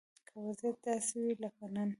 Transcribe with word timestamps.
که 0.27 0.33
وضيعت 0.45 0.77
داسې 0.85 1.13
وي 1.23 1.33
لکه 1.43 1.65
نن 1.73 1.89